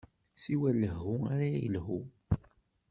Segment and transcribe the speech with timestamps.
[0.41, 1.99] Siwa lehhu ara yelhu.